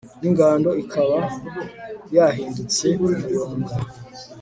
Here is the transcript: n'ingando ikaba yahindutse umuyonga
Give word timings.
n'ingando 0.21 0.69
ikaba 0.83 1.19
yahindutse 2.17 2.87
umuyonga 3.05 3.75